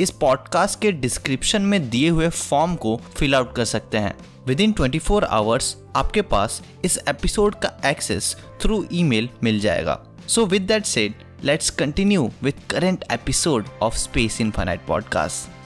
इस 0.00 0.10
पॉडकास्ट 0.10 0.80
के 0.80 0.92
डिस्क्रिप्शन 0.92 1.62
में 1.62 1.90
दिए 1.90 2.08
हुए 2.08 2.28
फॉर्म 2.28 2.74
को 2.74 2.96
फिल 2.96 3.34
आउट 3.34 3.56
कर 3.56 3.64
सकते 3.64 3.98
हैं। 3.98 4.14
With 4.46 4.60
in 4.60 4.72
twenty 4.72 4.98
four 4.98 5.24
hours 5.24 5.76
आपके 5.96 6.22
पास 6.22 6.62
इस 6.84 6.98
एपिसोड 7.08 7.54
का 7.54 7.80
एक्सेस 7.86 8.36
थ्रू 8.62 8.86
ईमेल 8.92 9.28
मिल 9.42 9.60
जाएगा। 9.60 10.04
So 10.28 10.46
with 10.46 10.62
that 10.62 11.16
let's 11.44 11.70
continue 11.70 12.32
with 12.42 12.54
current 12.70 13.04
episode 13.12 13.68
of 13.82 13.96
Space 13.96 14.40
in 14.40 14.46
Infinite 14.46 14.86
podcast 14.86 15.56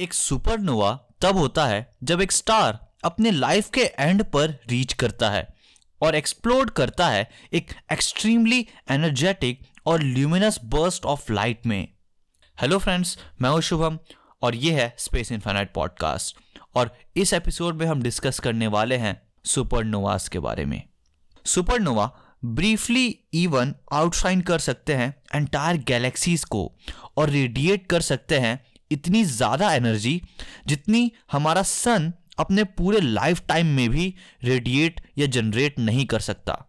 एक 0.00 0.12
सुपरनोवा 0.12 1.00
तब 1.20 1.36
होता 1.36 1.66
है 1.66 1.92
जब 2.04 2.20
एक 2.20 2.32
स्टार 2.32 2.86
अपने 3.04 3.30
लाइफ 3.30 3.70
के 3.70 3.80
एंड 3.80 4.24
पर 4.24 4.50
रीच 4.50 4.92
करता 4.92 5.30
है। 5.30 5.55
और 6.02 6.14
एक्सप्लोड 6.14 6.70
करता 6.70 7.08
है 7.08 7.28
एक 7.52 7.72
एक्सट्रीमली 7.92 8.66
एनर्जेटिक 8.90 9.60
और 9.86 10.02
ल्यूमिनस 10.02 10.58
बर्स्ट 10.64 11.04
ऑफ़ 11.04 11.32
लाइट 11.32 11.66
में। 11.66 11.88
हेलो 12.58 12.78
फ्रेंड्स 12.78 13.18
मैं 13.42 13.50
हूँ 13.50 13.60
शुभम 13.60 13.98
और 14.42 14.54
ये 14.54 14.72
है 14.72 14.94
स्पेस 14.98 15.32
इनफाइनाइट 15.32 15.72
पॉडकास्ट 15.74 16.36
और 16.74 16.96
इस 17.16 17.32
एपिसोड 17.32 17.76
में 17.76 17.86
हम 17.86 18.02
डिस्कस 18.02 18.38
करने 18.38 18.66
वाले 18.66 18.96
हैं 18.96 19.20
सुपरनोवास 19.44 20.28
के 20.28 20.38
बारे 20.38 20.64
में। 20.64 20.82
सुपरनोवा 21.44 22.10
ब्रीफली 22.44 23.06
इवन 23.34 23.74
आउटशाइन 23.92 24.40
कर 24.40 24.58
सकते 24.58 24.94
हैं 24.94 25.14
एंटायर 25.34 25.76
गैलेक्सीज 25.78 26.44
को 26.44 26.70
और 27.16 27.30
रेडिएट 27.30 27.86
कर 27.86 28.00
सकते 28.00 28.38
हैं 28.38 28.60
इतनी 28.90 29.24
ज़्यादा 29.24 29.72
एनर्जी 29.74 30.20
जितनी 30.66 31.10
हमारा 31.32 31.62
सन 31.62 32.12
अपने 32.38 32.64
पूरे 32.64 33.00
लाइफ 33.00 33.42
टाइम 33.48 33.66
में 33.66 33.88
भी 33.90 34.14
रेडिएट 34.44 35.00
या 35.18 35.26
जनरेट 35.26 35.78
नहीं 35.78 36.06
कर 36.06 36.20
सकता। 36.20 36.62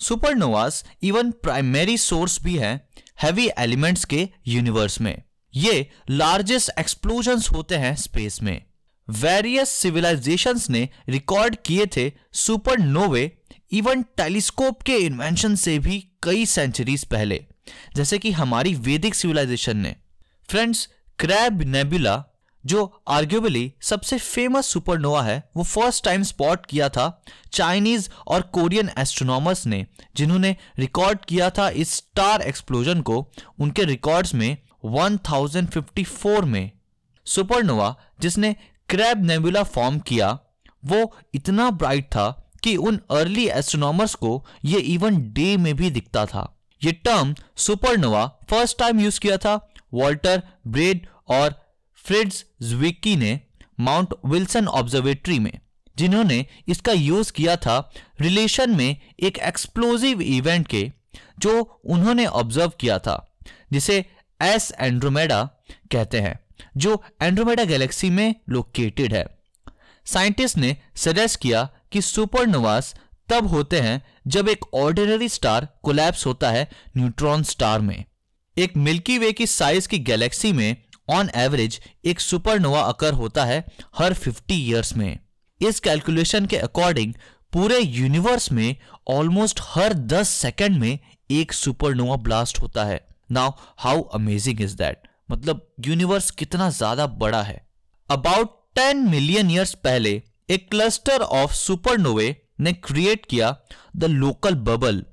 सुपरनोवास 0.00 0.84
इवन 1.02 1.30
प्राइमरी 1.42 1.96
सोर्स 1.98 2.42
भी 2.42 2.56
है 2.56 2.74
हैवी 3.22 3.48
एलिमेंट्स 3.58 4.04
के 4.04 4.28
यूनिवर्स 4.46 5.00
में। 5.00 5.22
ये 5.54 5.90
लार्जेस्ट 6.10 6.70
एक्सप्लोजन 6.78 7.40
होते 7.54 7.74
हैं 7.74 7.94
स्पेस 7.96 8.42
में। 8.42 8.62
वेरियस 9.08 9.68
सिविलाइजेशंस 9.68 10.68
ने 10.70 10.88
रिकॉर्ड 11.08 11.56
किए 11.66 11.86
थे 11.86 12.10
सुपरनोवे 12.32 13.30
इवन 13.72 14.02
टेलीस्कोप 14.16 14.82
के 14.82 14.96
इन्वेंशन 14.96 15.54
से 15.54 15.78
भी 15.78 15.98
कई 16.22 16.46
सेंचुरीज 16.46 17.04
पहले, 17.04 17.44
जैसे 17.96 18.18
कि 18.18 18.30
हमारी 18.32 18.74
वैदिक 18.74 19.14
सिविलाइजेशन 19.14 19.76
ने। 19.76 19.94
फ्रेंड्स 20.48 20.88
क्रैब 21.18 21.62
नेबुला 21.62 22.16
जो 22.66 23.02
आर्ग्यूबली 23.08 23.72
सबसे 23.80 24.18
फ़ेमस 24.18 24.66
सुपरनोवा 24.66 25.22
है, 25.22 25.42
वो 25.56 25.62
फ़र्स्ट 25.62 26.04
टाइम 26.04 26.22
स्पॉट 26.22 26.66
किया 26.66 26.88
था 26.88 27.22
चाइनीज़ 27.52 28.08
और 28.26 28.42
कोरियन 28.42 28.90
एस्ट्रोनॉमर्स 28.98 29.66
ने, 29.66 29.86
जिन्होंने 30.16 30.56
रिकॉर्ड 30.78 31.24
किया 31.24 31.50
था 31.50 31.68
इस 31.68 31.94
स्टार 31.94 32.42
एक्सप्लोजन 32.42 33.00
को 33.00 33.30
उनके 33.60 33.84
रिकॉर्ड्स 33.84 34.34
में 34.34 34.56
1054 34.84 36.44
में। 36.44 36.70
सुपरनोवा 37.26 37.94
जिसने 38.20 38.56
क्रैब 38.88 39.24
नेबुला 39.24 39.62
फॉर्म 39.62 39.98
किया, 39.98 40.38
वो 40.86 41.16
इतना 41.34 41.70
ब्राइट 41.70 42.04
था 42.04 42.30
कि 42.62 42.76
उन 42.76 43.00
अर्ली 43.10 43.46
एस्ट्रोनॉमर्स 43.48 44.14
को 44.14 44.44
ये 44.64 44.78
इवन 44.78 45.32
डे 45.32 45.56
में 45.56 45.74
भी 45.76 45.90
दिखता 45.90 46.26
था। 46.26 46.50
ये 46.82 46.92
term 46.92 47.34
supernova 47.56 48.26
first 48.50 48.78
time 48.78 49.00
use 49.00 49.20
किया 49.20 49.36
था 49.36 49.54
वॉल्टर 49.94 50.42
ब्रेड 50.66 51.06
और 51.28 51.63
फ्रिड्स 52.04 52.44
ज्विकी 52.62 53.16
ने 53.16 53.40
माउंट 53.80 54.14
विल्सन 54.26 54.66
ऑब्जर्वेटरी 54.68 55.38
में, 55.38 55.58
जिन्होंने 55.96 56.46
इसका 56.68 56.92
यूज़ 56.92 57.32
किया 57.32 57.56
था 57.56 57.92
रिलेशन 58.20 58.70
में 58.70 58.96
एक 59.20 59.38
एक्सप्लोजिव 59.38 60.20
इवेंट 60.20 60.66
के, 60.68 60.90
जो 61.38 61.80
उन्होंने 61.84 62.26
ऑब्ज़र्व 62.26 62.72
किया 62.80 62.98
था, 62.98 63.36
जिसे 63.72 64.04
एस 64.42 64.72
एंड्रोमेडा 64.80 65.42
कहते 65.92 66.20
हैं, 66.20 66.38
जो 66.76 67.02
एंड्रोमेडा 67.22 67.64
गैलेक्सी 67.64 68.10
में 68.10 68.34
लोकेटेड 68.48 69.14
है। 69.14 69.26
साइंटिस्ट 70.06 70.56
ने 70.56 70.76
सजेस्ट 70.96 71.40
किया 71.40 71.68
कि 71.92 72.00
सुपरनोवास 72.02 72.94
तब 73.28 73.46
होते 73.46 73.80
हैं 73.80 74.02
जब 74.26 74.48
एक 74.48 74.74
ऑर्डिनरी 74.74 75.28
स्टार 75.28 75.68
कोलैप्स 75.82 76.26
होता 76.26 76.50
है 76.50 76.68
न्यूट्रॉन 76.96 77.42
स्टार 77.42 77.80
में। 77.80 78.04
एक 78.56 78.76
मिल्की 78.76 79.18
वे 79.18 79.32
की 79.32 79.46
साइज़ 79.46 79.88
की 79.88 79.98
गैलेक्सी 79.98 80.52
में 80.52 80.76
ऑन 81.08 81.30
एवरेज 81.36 81.80
एक 82.04 82.20
सुपरनोवा 82.20 82.80
अकर 82.82 83.14
होता 83.14 83.44
है 83.44 83.64
हर 83.98 84.14
50 84.16 84.52
इयर्स 84.52 84.96
में। 84.96 85.18
इस 85.60 85.80
कैलकुलेशन 85.80 86.46
के 86.46 86.56
अकॉर्डिंग 86.58 87.14
पूरे 87.52 87.78
यूनिवर्स 87.78 88.50
में 88.52 88.76
ऑलमोस्ट 89.10 89.60
हर 89.64 89.92
10 90.12 90.28
सेकंड 90.28 90.78
में 90.78 90.98
एक 91.30 91.52
सुपरनोवा 91.52 92.16
ब्लास्ट 92.18 92.60
होता 92.60 92.84
है। 92.84 93.00
Now 93.32 93.50
how 93.78 94.02
amazing 94.14 94.60
is 94.60 94.76
that 94.76 95.08
मतलब 95.30 95.66
यूनिवर्स 95.86 96.30
कितना 96.30 96.70
ज़्यादा 96.70 97.06
बड़ा 97.06 97.42
है। 97.42 97.60
अबाउट 98.08 98.56
10 98.78 98.94
मिलियन 99.10 99.50
ईयर्स 99.50 99.74
पहले, 99.74 100.22
एक 100.50 100.68
क्लस्टर 100.70 101.20
ऑफ़ 101.20 101.52
सुपरनोवे 101.54 102.36
ने 102.60 102.72
क्रिएट 102.72 103.26
किया 103.26 103.56
द 103.96 104.04
लोकल 104.04 104.54
बबल 104.54 105.04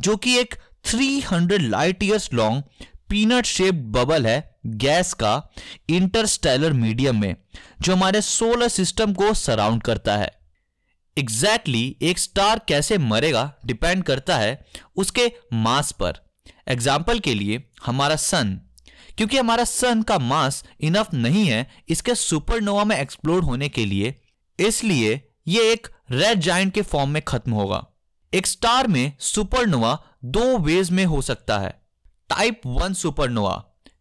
जो 0.00 0.16
कि 0.16 0.36
एक 0.38 0.54
300 0.84 1.60
light 1.60 2.02
years 2.02 2.32
long 2.32 2.62
peanut 3.10 3.46
shaped 3.46 3.82
bubble 3.92 4.26
है। 4.26 4.38
गैस 4.66 5.12
का 5.14 5.50
इंटरस्टेलर 5.90 6.72
मीडियम 6.72 7.20
में, 7.20 7.36
जो 7.82 7.94
हमारे 7.94 8.20
सोलर 8.20 8.68
सिस्टम 8.68 9.12
को 9.14 9.32
सराउंड 9.34 9.82
करता 9.82 10.16
है। 10.16 10.30
एग्जैक्टली 11.16 11.80
exactly 11.80 12.08
एक 12.08 12.18
स्टार 12.18 12.60
कैसे 12.68 12.98
मरेगा 12.98 13.52
डिपेंड 13.66 14.02
करता 14.04 14.36
है 14.36 14.64
उसके 14.96 15.30
मास 15.54 15.92
पर। 15.92 16.20
एग्ज़ाम्पल 16.68 17.18
के 17.18 17.34
लिए 17.34 17.62
हमारा 17.84 18.16
सन 18.16 18.58
क्योंकि 19.18 19.36
हमारा 19.38 19.64
सन 19.64 20.02
का 20.02 20.18
मास 20.18 20.62
इनफ 20.80 21.14
नहीं 21.14 21.44
है 21.46 21.66
इसके 21.88 22.14
सुपरनोवा 22.14 22.84
में 22.84 22.96
एक्सप्लोड 22.96 23.44
होने 23.44 23.68
के 23.68 23.84
लिए, 23.84 24.14
इसलिए 24.58 25.20
ये 25.48 25.72
एक 25.72 25.88
रेड 26.10 26.40
जाइंट 26.40 26.74
के 26.74 26.82
फॉर्म 26.82 27.10
में 27.10 27.22
खत्म 27.22 27.52
होगा। 27.52 27.84
एक 28.32 28.46
स्टार 28.46 28.86
में 28.86 29.12
सुपरनोवा 29.20 29.98
दो 30.26 30.56
वेज 30.58 30.90
में 30.90 31.04
हो 31.04 31.20
सकता 31.22 31.58
है। 31.58 31.70
टाइप 32.30 32.60
वन 32.66 32.94
सुपरनोवा 32.94 33.54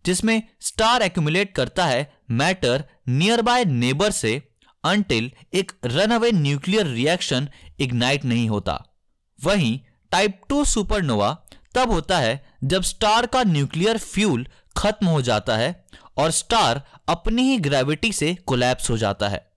जिसमें 0.05 0.41
स्टार 0.61 1.01
एक्यूमुलेट 1.01 1.55
करता 1.55 1.85
है 1.85 2.13
मैटर 2.31 2.83
नियर 3.07 3.41
बाय 3.41 3.65
नेबर 3.65 4.11
से 4.11 4.41
अनटिल 4.83 5.31
एक 5.53 5.71
run 5.85 6.11
away 6.11 6.31
nuclear 6.31 6.85
reaction 6.85 7.49
ignite 7.79 8.25
नहीं 8.25 8.49
होता। 8.49 8.83
वहीं 9.43 9.79
टाइप 10.11 10.41
टू 10.49 10.65
सुपरनोवा 10.65 11.33
तब 11.75 11.91
होता 11.91 12.17
है 12.17 12.45
जब 12.63 12.81
स्टार 12.81 13.25
का 13.25 13.43
न्यूक्लियर 13.43 13.97
फ्यूल 13.97 14.47
खत्म 14.77 15.07
हो 15.07 15.21
जाता 15.21 15.57
है 15.57 15.85
और 16.17 16.31
स्टार 16.31 16.81
अपनी 17.09 17.41
ही 17.41 17.57
ग्रेविटी 17.57 18.11
से 18.13 18.33
कोलैप्स 18.35 18.89
हो 18.89 18.97
जाता 18.97 19.29
है। 19.29 19.51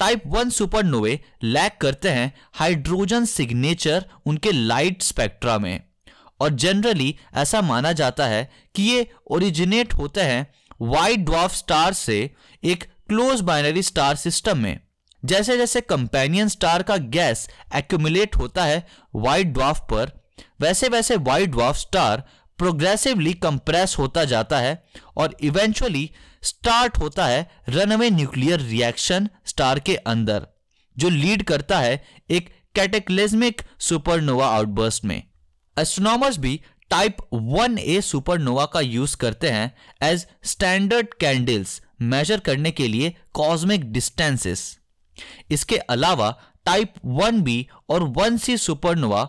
टाइप 0.00 0.22
वन 0.26 0.50
सुपरनोवे 0.50 1.20
लैक 1.42 1.78
करते 1.80 2.08
हैं 2.08 2.32
हाइड्रोजन 2.52 3.24
सिग्नेचर 3.24 4.04
उनके 4.26 4.52
लाइट 4.52 5.02
स्पेक्ट्रा 5.02 5.58
में। 5.58 5.87
और 6.40 6.50
जनरली 6.50 7.14
ऐसा 7.34 7.60
माना 7.62 7.92
जाता 7.92 8.26
है 8.26 8.50
कि 8.74 8.82
ये 8.82 9.10
ओरिजिनेट 9.30 9.94
होते 9.94 10.20
हैं 10.20 10.46
वाइट 10.82 11.20
ड्वार्फ 11.20 11.54
स्टार 11.54 11.92
से 11.92 12.18
एक 12.64 12.84
क्लोज 13.08 13.40
बाइनरी 13.40 13.82
स्टार 13.82 14.16
सिस्टम 14.16 14.58
में। 14.58 14.78
जैसे 15.22 15.56
जैसे 15.56 15.80
कंपेनियन 15.80 16.48
स्टार 16.48 16.82
का 16.82 16.96
गैस 16.96 17.48
एक्यूमुलेट 17.76 18.36
होता 18.36 18.64
है 18.64 18.86
वाइट 19.14 19.46
ड्वार्फ 19.46 19.78
पर, 19.90 20.12
वैसे 20.60 20.88
वैसे 20.88 21.16
white 21.16 21.50
dwarf 21.50 21.76
star 21.76 22.22
progressively 22.58 23.32
compress 23.34 23.94
होता 23.98 24.24
जाता 24.24 24.58
है 24.58 24.82
और 25.16 25.36
इवेंचुअली 25.40 26.10
स्टार्ट 26.42 26.98
होता 26.98 27.26
है 27.26 27.50
रनअवे 27.68 28.10
न्यूक्लियर 28.10 28.60
रिएक्शन 28.60 29.28
स्टार 29.46 29.78
के 29.78 29.96
अंदर, 29.96 30.46
जो 30.96 31.08
लीड 31.08 31.42
करता 31.42 31.78
है 31.78 32.02
एक 32.30 32.50
कैटेक्लेज्मिक 32.74 33.62
सुपरनोवा 33.80 34.48
आउटबर्स्ट 34.48 35.04
में। 35.04 35.22
एस्ट्रोनॉमर्स 35.78 36.38
भी 36.38 36.60
टाइप 36.90 37.16
वन 37.32 37.78
ए 37.78 38.00
सुपरनोवा 38.00 38.64
का 38.66 38.80
यूज़ 38.80 39.16
करते 39.16 39.50
हैं 39.50 39.72
एज 40.02 40.26
स्टैंडर्ड 40.44 41.14
कैंडल्स 41.20 41.80
मेजर 42.02 42.40
करने 42.40 42.70
के 42.70 42.88
लिए 42.88 43.14
कॉस्मिक 43.34 43.92
डिस्टेंसेस 43.92 44.78
इसके 45.50 45.76
अलावा 45.76 46.30
टाइप 46.66 46.94
वन 47.04 47.40
बी 47.42 47.66
और 47.88 48.02
one 48.02 48.36
C 48.38 48.56
supernova 48.56 49.24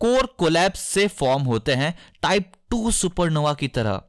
core 0.00 0.26
collapse 0.38 0.80
से 0.80 1.06
फॉर्म 1.08 1.42
होते 1.42 1.74
हैं 1.74 1.94
टाइप 2.22 2.52
टू 2.70 2.90
सुपरनोवा 2.90 3.54
की 3.54 3.68
तरह. 3.68 4.00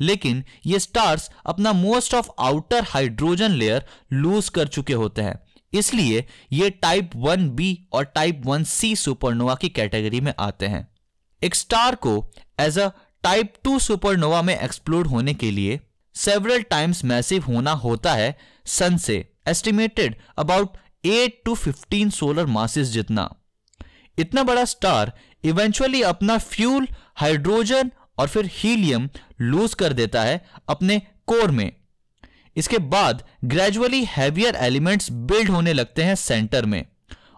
लेकिन 0.00 0.44
ये 0.66 0.78
स्टार्स 0.78 1.30
अपना 1.46 1.72
most 1.72 2.14
of 2.14 2.28
outer 2.40 2.84
hydrogen 2.84 3.50
layer 3.50 3.84
lose 4.12 4.48
कर 4.48 4.68
चुके 4.68 4.92
होते 4.92 5.22
हैं। 5.22 5.38
इसलिए 5.72 6.24
ये 6.52 6.70
टाइप 6.70 7.10
वन 7.16 7.48
बी 7.50 7.86
और 7.92 8.04
टाइप 8.04 8.42
वन 8.46 8.64
सी 8.64 8.94
सुपरनोवा 8.96 9.54
की 9.54 9.68
कैटेगरी 9.68 10.20
में 10.20 10.32
आते 10.38 10.66
हैं। 10.66 10.86
एक 11.44 11.54
स्टार 11.54 11.94
को 11.94 12.32
as 12.60 12.78
a 12.78 12.88
type 13.22 13.54
two 13.64 13.78
supernova 13.78 14.42
में 14.42 14.60
एक्सप्लोड 14.60 15.06
होने 15.06 15.34
के 15.34 15.50
लिए 15.50 15.80
सेवरल 16.14 16.62
टाइम्स 16.62 17.04
मैसिव 17.04 17.44
होना 17.44 17.70
होता 17.70 18.12
है 18.14 18.38
सन 18.66 18.96
से 18.96 19.32
estimated 19.48 20.16
about 20.38 20.76
8 21.06 21.30
to 21.44 21.56
15 21.56 22.10
solar 22.10 22.46
masses 22.46 22.88
जितना। 22.88 23.34
इतना 24.18 24.42
बड़ा 24.42 24.64
स्टार 24.64 25.12
इवेंचुअली 25.44 26.02
अपना 26.02 26.38
फ्यूल 26.38 26.88
हाइड्रोजन 27.16 27.90
और 28.18 28.28
फिर 28.28 28.50
हीलियम 28.52 29.08
लूज 29.40 29.74
कर 29.74 29.92
देता 29.92 30.22
है 30.22 30.44
अपने 30.68 31.02
कोर 31.26 31.50
में। 31.50 31.72
इसके 32.56 32.78
बाद 32.78 33.24
ग्रेजुअली 33.44 34.04
हैवियर 34.04 34.54
एलिमेंट्स 34.54 35.10
बिल्ड 35.12 35.50
होने 35.50 35.72
लगते 35.72 36.02
हैं 36.02 36.14
सेंटर 36.14 36.66
में। 36.66 36.84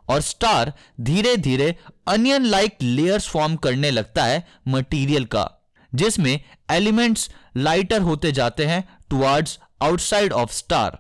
और 0.09 0.21
स्टार 0.21 0.73
धीरे 1.01 1.37
धीरे 1.37 1.75
अनियन 2.09 2.45
लाइक 2.45 2.77
लेयर्स 2.83 3.29
फॉर्म 3.29 3.57
करने 3.57 3.91
लगता 3.91 4.25
है 4.25 4.47
मटेरियल 4.69 5.25
का, 5.25 5.49
जिसमें 5.95 6.41
एलिमेंट्स 6.71 7.31
लाइटर 7.57 8.03
होते 8.03 8.33
जाते 8.33 8.67
हैं 8.67 8.83
टुवर्ड्स 9.11 9.59
आउटसाइड 9.83 10.33
ऑफ़ 10.33 10.53
स्टार 10.53 10.99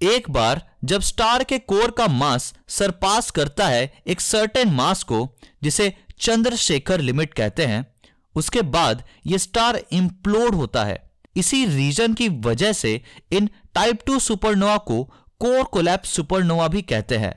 एक 0.00 0.30
बार 0.30 0.62
जब 0.84 1.00
स्टार 1.00 1.44
के 1.44 1.58
कोर 1.58 1.90
का 1.90 2.06
मास 2.08 2.54
सरपास 2.68 3.30
करता 3.30 3.66
है 3.68 3.92
एक 4.06 4.20
सर्टेन 4.20 4.70
मास 4.70 5.02
को, 5.02 5.28
जिसे 5.62 5.92
चंद्रशेखर 6.20 7.00
लिमिट 7.00 7.34
कहते 7.34 7.66
हैं, 7.66 7.86
उसके 8.34 8.62
बाद 8.62 9.02
यह 9.26 9.38
स्टार 9.38 9.80
इंप्लोड 9.92 10.54
होता 10.54 10.84
है। 10.84 11.10
इसी 11.36 11.64
रीजन 11.66 12.14
की 12.14 12.28
वजह 12.28 12.72
से 12.72 13.00
इन 13.32 13.50
टाइप 13.74 13.98
टू 14.06 14.18
सुपरनोवा 14.18 14.76
को 14.76 15.02
कोर 15.40 15.62
कोलैप 15.64 16.04
सुपरनोवा 16.04 16.68
भी 16.68 16.82
कहते 16.82 17.16
हैं। 17.16 17.34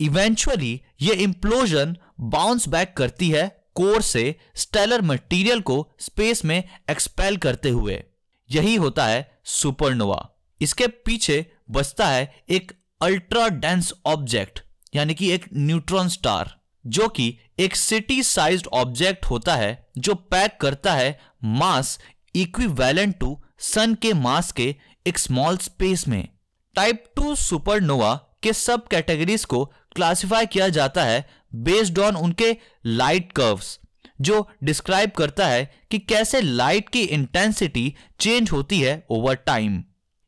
इवेंचुअली 0.00 0.80
ये 1.00 1.14
इंप्लोजन 1.14 1.96
बाउंस 2.20 2.68
बैक 2.68 2.94
करती 2.96 3.30
है 3.30 3.64
कोर 3.74 4.02
से 4.02 4.36
स्टेलर 4.54 5.02
मटेरियल 5.02 5.60
को 5.60 5.92
स्पेस 6.00 6.44
में 6.44 6.68
एक्सपेल 6.90 7.36
करते 7.36 7.68
हुए। 7.68 8.04
यही 8.50 8.74
होता 8.74 9.06
है 9.06 9.40
सुपरनोवा 9.44 10.30
इसके 10.60 10.86
पीछे 10.86 11.52
बचता 11.70 12.08
है 12.08 12.42
एक 12.48 12.72
अल्ट्रा 13.02 13.48
डेंस 13.48 13.92
ऑब्जेक्ट 14.06 14.60
यानी 14.94 15.14
कि 15.14 15.30
एक 15.30 15.46
न्यूट्रॉन 15.54 16.08
स्टार 16.08 16.60
जो 16.86 17.08
कि 17.08 17.38
एक 17.58 17.76
सिटी 17.76 18.22
साइज्ड 18.22 18.66
ऑब्जेक्ट 18.66 19.26
होता 19.26 19.56
है, 19.56 19.90
जो 19.98 20.14
पैक 20.14 20.56
करता 20.60 20.94
है 20.94 21.20
मास 21.44 21.98
इक्विवेलेंट 22.34 23.18
टू 23.18 23.42
सन 23.58 23.94
के 23.94 24.12
मास 24.12 24.52
के 24.52 24.76
एक 25.06 25.18
स्मॉल 25.18 25.56
स्पेस 25.56 26.08
में। 26.08 26.28
टाइप 26.74 27.04
टू 27.16 27.34
सुपरनोवा 27.34 28.14
के 28.42 28.52
सब 28.52 28.86
कैटेगरीज 28.88 29.44
को 29.44 29.72
क्लासिफाई 29.94 30.46
किया 30.46 30.68
जाता 30.68 31.04
है 31.04 31.24
बेस्ड 31.54 31.98
ऑन 31.98 32.16
उनके 32.16 32.56
लाइट 32.86 33.32
कर्व्स 33.32 33.78
जो 34.20 34.48
डिस्क्राइब 34.64 35.10
करता 35.10 35.46
है 35.46 35.70
कि 35.90 35.98
कैसे 35.98 36.40
लाइट 36.40 36.88
की 36.88 37.00
इंटेंसिटी 37.00 37.94
चेंज 38.20 38.50
होती 38.50 38.80
है 38.80 39.06
ओवर 39.10 39.34
टाइम 39.34 39.82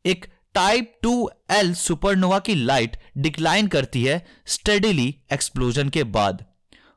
एक 0.06 0.26
टाइप 0.54 0.94
टू 1.02 1.30
एल 1.50 1.74
सुपरनोवा 1.74 2.38
की 2.38 2.54
लाइट 2.54 2.96
डिक्लाइन 3.18 3.66
करती 3.66 4.04
है 4.04 4.26
स्टडीली 4.46 5.14
एक्सप्लोजन 5.32 5.88
के 5.88 6.04
बाद. 6.04 6.44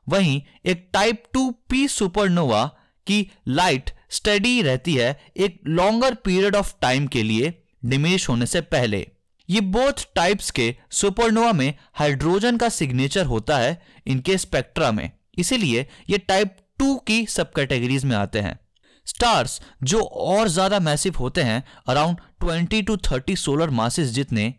वहीं 0.08 0.40
एक 0.66 0.88
टाइप 0.92 1.22
टू 1.32 1.50
पी 1.68 1.88
सुपरनोवा 1.88 2.64
की 3.06 3.30
लाइट 3.48 3.90
स्टडी 4.10 4.62
रहती 4.62 4.94
है 4.94 5.20
एक 5.36 5.60
लॉन्गर 5.66 6.14
पीरियड 6.14 6.56
ऑफ़ 6.56 6.74
टाइम 6.80 7.06
के 7.06 7.22
लिए 7.22 7.52
डिमिश 7.84 8.28
होने 8.28 8.46
से 8.46 8.60
पहले. 8.60 9.06
ये 9.48 9.60
बोथ 9.60 10.06
टाइप्स 10.14 10.50
के 10.50 10.74
सुपरनोवा 10.90 11.52
में 11.52 11.72
हाइड्रोजन 11.94 12.56
का 12.56 12.68
सिग्नेचर 12.68 13.26
होता 13.26 13.58
है 13.58 13.80
इनके 14.06 14.36
स्पेक्ट्रा 14.38 14.90
में। 14.92 15.10
इसीलिए 15.38 15.86
ये 16.10 16.18
टाइप 16.18 16.56
टू 16.78 16.94
की 16.96 17.24
सब 17.26 17.52
कैटेगरीज 17.52 18.04
में 18.04 18.16
आते 18.16 18.40
हैं। 18.40 18.58
स्टार्स 19.06 19.60
जो 19.82 20.00
और 20.00 20.48
ज़्यादा 20.48 20.80
मैसिव 20.80 21.16
होते 21.16 21.42
हैं 21.42 21.62
अराउंड 21.88 22.20
20 22.44 22.82
टू 22.86 22.96
30 22.98 23.36
सोलर 23.36 23.70
मासेस 23.70 24.08
जितने, 24.08 24.54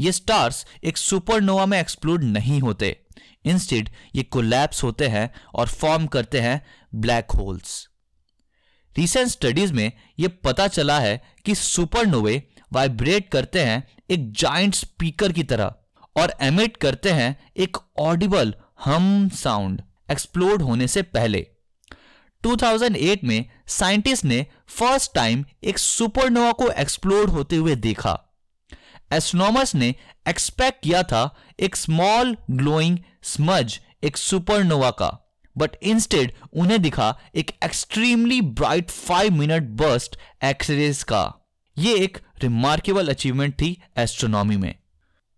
ये 0.00 0.12
स्टार्स 0.12 0.64
एक 0.84 0.96
सुपरनोवा 0.96 1.66
में 1.66 1.78
एक्सप्लोड 1.80 2.24
नहीं 2.24 2.60
होते। 2.60 2.96
इंस्टेड 3.44 3.88
ये 4.14 4.22
कोलैप्स 4.22 4.82
होते 4.84 5.08
हैं 5.08 5.30
और 5.54 5.68
फॉर्म 5.68 6.06
करते 6.06 6.40
हैं 6.40 6.60
ब्लैक 6.94 7.30
होल्स 7.30 7.88
रिसेंट 8.96 9.28
स्टडीज़ 9.28 9.72
में 9.72 9.90
यह 10.20 10.30
पता 10.44 10.66
चला 10.68 10.98
है 11.00 11.20
कि 11.44 11.54
सुपरनोवे 11.54 12.42
वाइब्रेट 12.72 13.28
करते 13.28 13.60
हैं 13.60 13.82
एक 14.12 14.32
जाइंट 14.32 14.74
स्पीकर 14.74 15.32
की 15.32 15.42
तरह, 15.42 15.74
और 16.16 16.34
एमिट 16.40 16.76
करते 16.76 17.10
हैं 17.10 17.50
एक 17.56 17.76
ऑडिबल 17.98 18.54
हम 18.84 19.28
साउंड 19.28 19.82
एक्सप्लोड 20.10 20.62
होने 20.62 20.88
से 20.88 21.02
पहले। 21.02 21.46
2008 22.42 23.24
में 23.24 23.44
साइंटिस्ट 23.66 24.24
ने 24.24 24.46
फ़र्स्ट 24.68 25.14
टाइम 25.14 25.44
एक 25.64 25.78
सुपरनोवा 25.78 26.52
को 26.52 26.70
एक्सप्लोड 26.70 27.30
होते 27.30 27.56
हुए 27.56 27.74
देखा। 27.76 28.18
एस्ट्रोनॉमर्स 29.12 29.74
ने 29.74 29.94
एक्सपेक्ट 30.28 30.82
किया 30.82 31.02
था 31.02 31.36
एक 31.60 31.76
स्मॉल 31.76 32.36
ग्लोइंग 32.50 32.98
स्मज 33.22 33.80
एक 34.04 34.16
सुपरनोवा 34.16 34.90
का 34.90 35.18
बट 35.56 35.70
इंस्टेड 35.82 36.32
उन्हें 36.52 36.82
दिखा 36.82 37.18
एक 37.34 37.50
extremely 37.64 38.40
bright 38.40 38.90
five 38.90 39.32
minute 39.32 39.62
burst 39.62 40.16
X rays 40.44 41.02
का। 41.02 41.41
ये 41.78 41.94
एक 41.94 42.18
रिमार्केबल 42.42 43.08
अचीवमेंट 43.08 43.54
थी 43.54 43.76
एस्ट्रोनॉमी 43.98 44.56
में। 44.56 44.74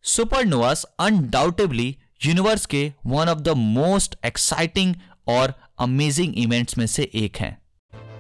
सुपरनोवास 0.04 0.84
अनडाउटेबली 1.00 1.96
यूनिवर्स 2.24 2.66
के 2.66 2.92
one 3.06 3.28
of 3.28 3.38
the 3.38 3.48
most 3.56 4.16
exciting 4.26 4.94
और 5.28 5.54
अमेजिंग 5.78 6.38
इवेंट्स 6.38 6.78
में 6.78 6.86
से 6.86 7.10
एक 7.14 7.36
हैं। 7.36 7.56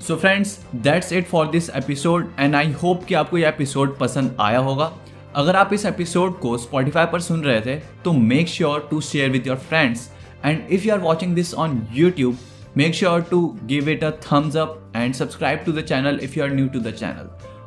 So 0.00 0.16
friends 0.16 0.58
that's 0.74 1.12
it 1.12 1.26
for 1.26 1.50
this 1.50 1.70
episode 1.70 2.32
and 2.38 2.54
I 2.54 2.72
hope 2.72 3.04
कि 3.04 3.14
आपको 3.14 3.38
यह 3.38 3.48
एपिसोड 3.48 3.98
पसंद 3.98 4.36
आया 4.40 4.58
होगा। 4.58 4.92
अगर 5.36 5.56
आप 5.56 5.72
इस 5.72 5.84
एपिसोड 5.86 6.38
को 6.40 6.56
स्पॉटिफाई 6.58 7.06
पर 7.12 7.20
सुन 7.20 7.42
रहे 7.42 7.60
थे 7.60 7.76
तो 8.04 8.12
make 8.12 8.48
sure 8.48 8.88
to 8.90 9.00
share 9.00 9.30
with 9.30 9.46
your 9.46 9.56
friends 9.56 10.08
and 10.44 10.68
if 10.70 10.86
you 10.86 10.92
are 10.92 11.00
watching 11.00 11.34
this 11.34 11.54
on 11.54 11.86
YouTube, 11.94 12.36
make 12.76 12.94
sure 13.00 13.20
to 13.32 13.40
give 13.72 13.88
it 13.88 14.06
a 14.06 14.12
thumbs 14.22 14.56
up 14.62 14.78
and 15.00 15.16
subscribe 15.18 15.64
to 15.66 15.74
the 15.76 15.84
channel 15.90 16.22
if 16.28 16.36
you 16.36 16.44
are 16.46 16.54
new 16.54 16.70
to 16.76 16.80
the 16.86 16.92
channel. 17.02 17.43